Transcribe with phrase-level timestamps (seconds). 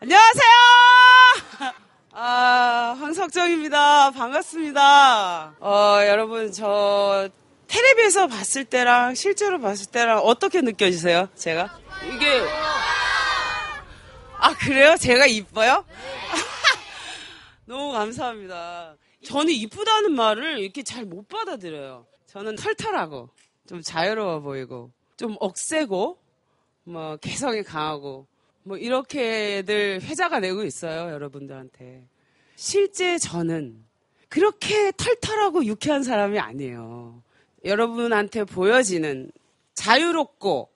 [0.00, 1.72] 안녕하세요!
[2.12, 4.10] 아, 황석정입니다.
[4.10, 5.56] 반갑습니다.
[5.60, 7.28] 어, 여러분, 저,
[7.66, 11.28] 텔레비에서 봤을 때랑 실제로 봤을 때랑 어떻게 느껴지세요?
[11.34, 11.78] 제가?
[12.14, 12.42] 이게,
[14.38, 14.96] 아, 그래요?
[14.98, 15.84] 제가 이뻐요?
[17.64, 18.96] 너무 감사합니다.
[19.24, 22.06] 저는 이쁘다는 말을 이렇게 잘 못 받아들여요.
[22.26, 23.30] 저는 털털하고,
[23.66, 26.18] 좀 자유로워 보이고, 좀 억세고,
[26.84, 28.26] 뭐, 개성이 강하고,
[28.66, 32.04] 뭐, 이렇게들 회자가 되고 있어요, 여러분들한테.
[32.56, 33.84] 실제 저는
[34.28, 37.22] 그렇게 털털하고 유쾌한 사람이 아니에요.
[37.64, 39.30] 여러분한테 보여지는
[39.74, 40.68] 자유롭고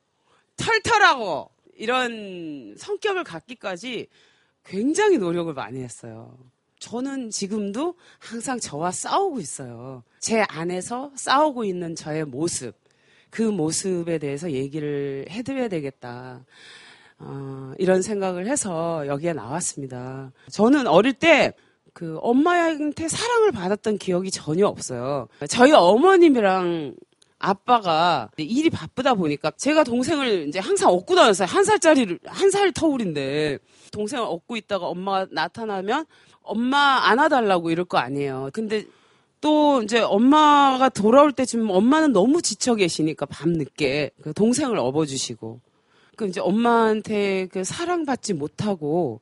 [0.57, 4.07] 털털하고 이런 성격을 갖기까지
[4.65, 6.38] 굉장히 노력을 많이 했어요.
[6.79, 10.05] 저는 지금도 항상 저와 싸우고 있어요.
[10.21, 12.77] 제 안에서 싸우고 있는 저의 모습,
[13.30, 16.45] 그 모습에 대해서 얘기를 해드려야 되겠다.
[17.20, 20.33] 어, 이런 생각을 해서 여기에 나왔습니다.
[20.51, 21.52] 저는 어릴 때
[21.93, 25.29] 그 엄마한테 사랑을 받았던 기억이 전혀 없어요.
[25.49, 26.95] 저희 어머님이랑
[27.38, 31.49] 아빠가 일이 바쁘다 보니까 제가 동생을 이제 항상 업고 다녔어요.
[31.49, 33.59] 한 살짜리를 한 살 터울인데
[33.93, 36.07] 동생을 업고 있다가 엄마가 나타나면
[36.43, 38.51] 엄마 안아달라고 이럴 거 아니에요.
[38.52, 38.84] 근데
[39.40, 45.60] 또 이제 엄마가 돌아올 때쯤 엄마는 너무 지쳐 계시니까 밤 늦게 그 동생을 업어주시고
[46.21, 49.21] 그 이제 엄마한테 그 사랑받지 못하고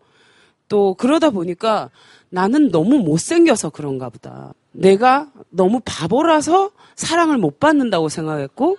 [0.69, 1.91] 또 그러다 보니까
[2.29, 4.53] 나는 너무 못생겨서 그런가 보다.
[4.73, 8.79] 내가 너무 바보라서 사랑을 못 받는다고 생각했고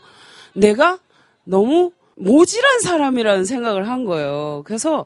[0.53, 0.99] 내가
[1.45, 4.63] 너무 모질한 사람이라는 생각을 한 거예요.
[4.65, 5.05] 그래서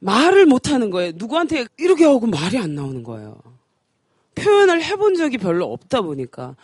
[0.00, 1.12] 말을 못 하는 거예요.
[1.14, 3.38] 누구한테 이렇게 하고 말이 안 나오는 거예요.
[4.34, 6.54] 표현을 해본 적이 별로 없다 보니까.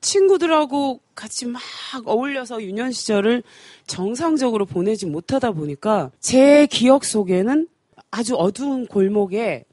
[0.00, 1.62] 친구들하고 같이 막
[2.04, 3.42] 어울려서 유년 시절을
[3.86, 7.68] 정상적으로 보내지 못하다 보니까 제 기억 속에는
[8.10, 9.64] 아주 어두운 골목에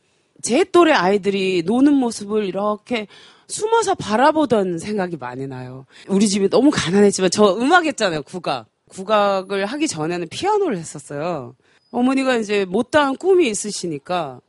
[0.41, 3.07] 제 또래 아이들이 노는 모습을 이렇게
[3.47, 5.85] 숨어서 바라보던 생각이 많이 나요.
[6.07, 8.67] 우리 집이 너무 가난했지만 저 음악 했잖아요, 국악.
[8.89, 11.55] 국악을 하기 전에는 피아노를 했었어요.
[11.91, 14.41] 어머니가 이제 못다한 꿈이 있으시니까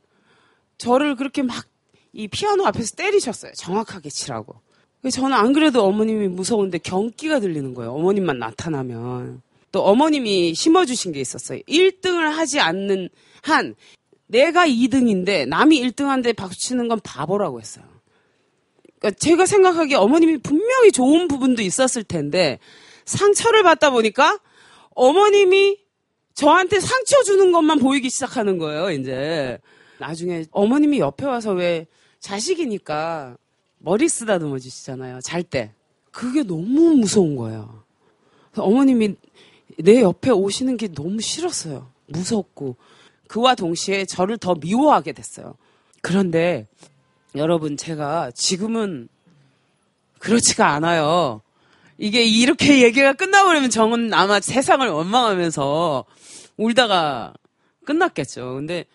[0.77, 1.75] 저를 그렇게 막
[2.15, 3.51] 이 피아노 앞에서 때리셨어요.
[3.55, 4.55] 정확하게 치라고.
[5.09, 7.93] 저는 안 그래도 어머님이 무서운데 경기가 들리는 거예요.
[7.93, 9.41] 어머님만 나타나면.
[9.71, 11.59] 또 어머님이 심어주신 게 있었어요.
[11.67, 13.09] 1등을 하지 않는
[13.41, 13.75] 한
[14.27, 17.85] 내가 2등인데 남이 1등한데 박수 치는 건 바보라고 했어요.
[18.99, 22.59] 그러니까 제가 생각하기에 어머님이 분명히 좋은 부분도 있었을 텐데
[23.05, 24.39] 상처를 받다 보니까
[24.91, 25.77] 어머님이
[26.33, 29.59] 저한테 상처 주는 것만 보이기 시작하는 거예요, 이제.
[29.99, 31.87] 나중에 어머님이 옆에 와서 왜
[32.19, 33.37] 자식이니까
[33.85, 35.71] 머리 쓰다듬어 주시잖아요, 잘 때.
[36.09, 37.83] 그게 너무 무서운 거예요.
[38.57, 39.15] 어머님이
[39.77, 41.87] 내 옆에 오시는 게 너무 싫었어요.
[42.07, 42.77] 무섭고.
[43.27, 45.55] 그와 동시에 저를 더 미워하게 됐어요.
[46.01, 46.67] 그런데
[47.35, 49.07] 여러분, 제가 지금은
[50.17, 51.41] 그렇지가 않아요.
[51.99, 56.05] 이게 이렇게 얘기가 끝나버리면 정은 아마 세상을 원망하면서
[56.57, 57.35] 울다가
[57.85, 58.55] 끝났겠죠.
[58.55, 58.85] 근데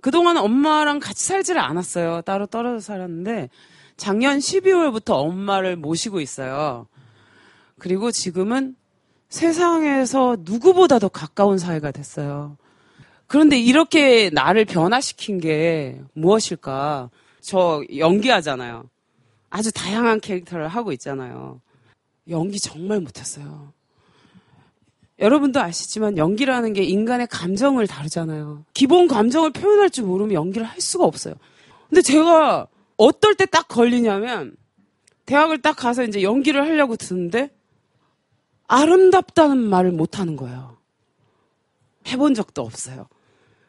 [0.00, 2.22] 그동안 엄마랑 같이 살지를 않았어요.
[2.22, 3.48] 따로 떨어져 살았는데
[4.00, 6.86] 작년 12월부터 엄마를 모시고 있어요.
[7.78, 8.74] 그리고 지금은
[9.28, 12.56] 세상에서 누구보다 도 가까운 사이가 됐어요.
[13.26, 17.10] 그런데 이렇게 나를 변화시킨 게 무엇일까?
[17.42, 18.84] 저 연기하잖아요.
[19.50, 21.60] 아주 다양한 캐릭터를 하고 있잖아요.
[22.30, 23.74] 연기 정말 못했어요.
[25.18, 28.64] 여러분도 아시지만 연기라는 게 인간의 감정을 다루잖아요.
[28.72, 31.34] 기본 감정을 표현할 줄 모르면 연기를 할 수가 없어요.
[31.90, 32.66] 근데 제가
[33.00, 34.56] 어떨 때 딱 걸리냐면
[35.24, 37.50] 대학을 딱 가서 이제 연기를 하려고 드는데
[38.68, 40.76] 아름답다는 말을 못 하는 거예요.
[42.08, 43.08] 해본 적도 없어요.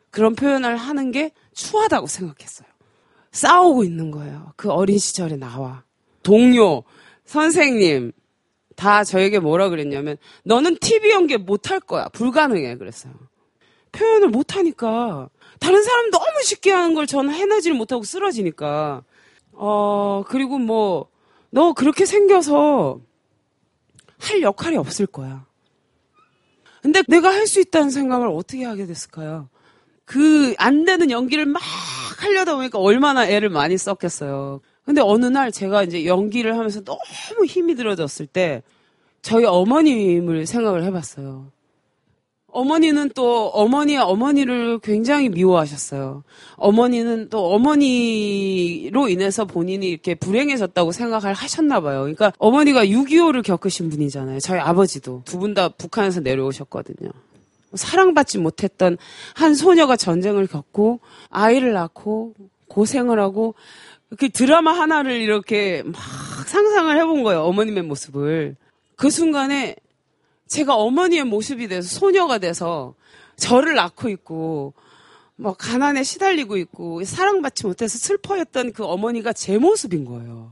[0.09, 2.67] 그런 표현을 하는 게 추하다고 생각했어요.
[3.31, 4.51] 싸우고 있는 거예요.
[4.57, 5.83] 그 어린 시절에 나와.
[6.23, 6.83] 동료,
[7.25, 8.11] 선생님,
[8.75, 12.09] 다 저에게 뭐라 그랬냐면, 너는 TV 연기 못할 거야.
[12.09, 12.75] 불가능해.
[12.75, 13.13] 그랬어요.
[13.93, 15.29] 표현을 못하니까.
[15.59, 19.03] 다른 사람 너무 쉽게 하는 걸 저는 해내지를 못하고 쓰러지니까.
[19.63, 21.07] 어, 그리고 뭐,
[21.51, 22.99] 너 그렇게 생겨서
[24.19, 25.45] 할 역할이 없을 거야.
[26.81, 29.49] 근데 내가 할 수 있다는 생각을 어떻게 하게 됐을까요?
[30.05, 31.61] 그 안 되는 연기를 막
[32.19, 34.61] 하려다 보니까 얼마나 애를 많이 썼겠어요.
[34.83, 38.63] 근데 어느 날 제가 이제 연기를 하면서 너무 힘이 들어졌을 때
[39.21, 41.51] 저희 어머님을 생각을 해봤어요.
[42.53, 46.23] 어머니는 또 어머니의 어머니를 굉장히 미워하셨어요.
[46.55, 52.01] 어머니는 또 어머니로 인해서 본인이 이렇게 불행해졌다고 생각을 하셨나 봐요.
[52.01, 54.39] 그러니까 어머니가 6.25를 겪으신 분이잖아요.
[54.39, 57.09] 저희 아버지도 두 분 다 북한에서 내려오셨거든요.
[57.73, 58.97] 사랑받지 못했던
[59.33, 60.99] 한 소녀가 전쟁을 겪고
[61.29, 62.33] 아이를 낳고
[62.67, 63.55] 고생을 하고
[64.19, 65.95] 그 드라마 하나를 이렇게 막
[66.47, 67.43] 상상을 해본 거예요.
[67.43, 68.55] 어머님의 모습을.
[68.97, 69.75] 그 순간에
[70.51, 72.93] 제가 어머니의 모습이 돼서 소녀가 돼서
[73.37, 74.73] 저를 낳고 있고
[75.37, 80.51] 뭐 가난에 시달리고 있고 사랑받지 못해서 슬퍼했던 그 어머니가 제 모습인 거예요.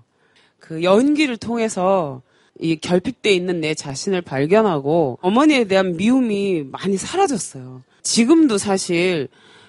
[0.58, 2.22] 그 연기를 통해서
[2.58, 7.84] 이 결핍돼 있는 내 자신을 발견하고 어머니에 대한 미움이 많이 사라졌어요.
[8.02, 9.28] 지금도 사실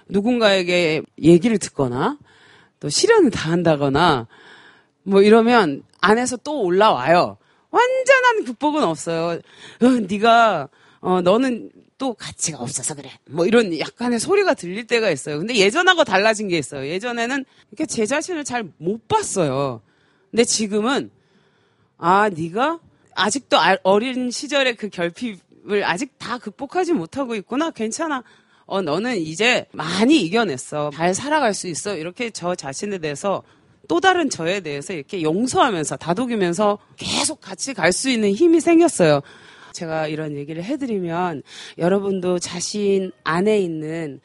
[0.09, 2.19] 누군가에게 얘기를 듣거나
[2.79, 4.29] 또 실현을 당한다거나
[5.03, 7.37] 뭐 이러면 안에서 또 올라와요.
[7.71, 9.41] 완전한 극복은 없어요.
[9.83, 10.69] 어, 네가
[11.01, 13.11] 어 너는 또 가치가 없어서 그래.
[13.29, 15.39] 뭐 이런 약간의 소리가 들릴 때가 있어요.
[15.39, 16.87] 근데 예전하고 달라진 게 있어요.
[16.87, 19.83] 예전에는 이렇게 제 자신을 잘 못 봤어요.
[20.31, 21.11] 근데 지금은
[21.99, 22.81] 아 네가
[23.15, 27.71] 아직도 어린 시절의 그 결핍을 아직 다 극복하지 못하고 있구나.
[27.71, 28.23] 괜찮아.
[28.67, 30.91] 어 너는 이제 많이 이겨냈어.
[30.95, 31.97] 잘 살아갈 수 있어.
[31.97, 33.43] 이렇게 저 자신에 대해서
[33.91, 39.21] 또 다른 저에 대해서 이렇게 용서하면서 다독이면서 계속 같이 갈 수 있는 힘이 생겼어요.
[39.73, 41.43] 제가 이런 얘기를 해드리면
[41.77, 44.21] 여러분도 자신 안에 있는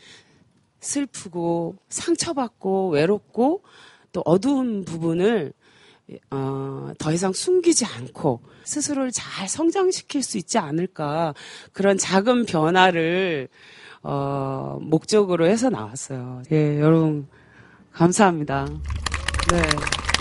[0.82, 3.64] 슬프고 상처받고 외롭고
[4.12, 5.52] 또 어두운 부분을
[6.30, 11.34] 어, 더 이상 숨기지 않고 스스로를 잘 성장시킬 수 있지 않을까
[11.74, 13.48] 그런 작은 변화를
[14.04, 16.44] 어, 목적으로 해서 나왔어요.
[16.52, 17.28] 예, 여러분
[17.94, 18.68] 감사합니다.
[19.48, 20.15] 네.